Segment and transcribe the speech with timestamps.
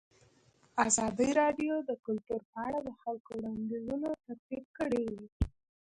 [0.87, 5.07] ازادي راډیو د کلتور په اړه د خلکو وړاندیزونه ترتیب کړي.